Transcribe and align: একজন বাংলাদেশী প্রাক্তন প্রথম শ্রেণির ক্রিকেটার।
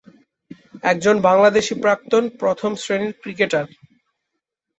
একজন 0.83 1.15
বাংলাদেশী 1.21 1.73
প্রাক্তন 1.83 2.23
প্রথম 2.39 2.71
শ্রেণির 2.75 3.13
ক্রিকেটার। 3.21 3.65